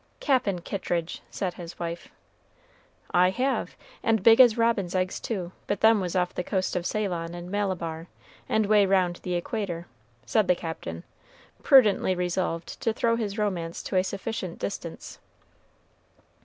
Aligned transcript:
"Cap'n 0.19 0.61
Kittridge!" 0.61 1.21
said 1.29 1.53
his 1.53 1.77
wife. 1.77 2.07
"I 3.11 3.29
have, 3.29 3.75
and 4.01 4.23
big 4.23 4.41
as 4.41 4.57
robins' 4.57 4.95
eggs, 4.95 5.19
too, 5.19 5.51
but 5.67 5.81
them 5.81 6.01
was 6.01 6.15
off 6.15 6.33
the 6.33 6.43
coast 6.43 6.75
of 6.75 6.87
Ceylon 6.87 7.35
and 7.35 7.51
Malabar, 7.51 8.07
and 8.49 8.65
way 8.65 8.87
round 8.87 9.17
the 9.17 9.35
Equator," 9.35 9.85
said 10.25 10.47
the 10.47 10.55
Captain, 10.55 11.03
prudently 11.61 12.15
resolved 12.15 12.81
to 12.81 12.93
throw 12.93 13.15
his 13.15 13.37
romance 13.37 13.83
to 13.83 13.95
a 13.95 14.03
sufficient 14.03 14.57
distance. 14.57 15.19